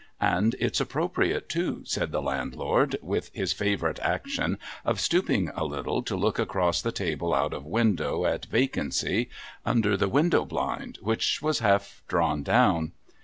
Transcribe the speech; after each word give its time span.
And 0.19 0.55
it's 0.59 0.81
appropriate 0.81 1.47
too,' 1.47 1.83
said 1.85 2.11
the 2.11 2.23
Landlord, 2.23 2.95
with 3.03 3.29
his 3.35 3.53
favourite 3.53 3.99
action 3.99 4.57
of 4.83 4.99
stooping 4.99 5.51
a 5.55 5.63
little, 5.63 6.01
to 6.01 6.15
look 6.15 6.39
across 6.39 6.81
the 6.81 6.91
table 6.91 7.35
out 7.35 7.53
of 7.53 7.67
window 7.67 8.25
at 8.25 8.47
vacancy, 8.47 9.29
under 9.63 9.95
the 9.95 10.09
window 10.09 10.43
blind 10.43 10.97
which 11.03 11.39
was 11.43 11.59
half 11.59 12.01
drawn 12.07 12.41
down. 12.41 12.93